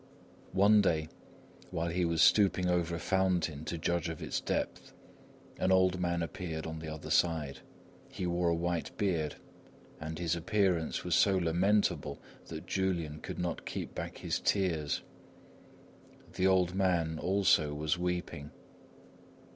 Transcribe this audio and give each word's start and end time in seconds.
One 0.53 0.81
day, 0.81 1.09
while 1.69 1.89
he 1.91 2.05
was 2.05 2.23
stooping 2.23 2.67
over 2.67 2.95
a 2.95 2.99
fountain 2.99 3.65
to 3.65 3.77
judge 3.77 4.09
of 4.09 4.19
its 4.19 4.39
depth, 4.41 4.93
an 5.59 5.71
old 5.71 5.99
man 5.99 6.23
appeared 6.23 6.65
on 6.65 6.79
the 6.79 6.91
other 6.91 7.11
side. 7.11 7.59
He 8.09 8.25
wore 8.25 8.49
a 8.49 8.55
white 8.55 8.97
beard 8.97 9.35
and 9.99 10.17
his 10.17 10.35
appearance 10.35 11.03
was 11.03 11.13
so 11.13 11.37
lamentable 11.37 12.19
that 12.47 12.65
Julian 12.65 13.19
could 13.19 13.37
not 13.37 13.63
keep 13.67 13.93
back 13.93 14.17
his 14.17 14.39
tears. 14.39 15.03
The 16.33 16.47
old 16.47 16.73
man 16.73 17.19
also 17.19 17.75
was 17.75 17.99
weeping. 17.99 18.49